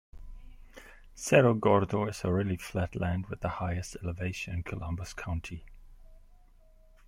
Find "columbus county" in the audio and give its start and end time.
4.63-5.63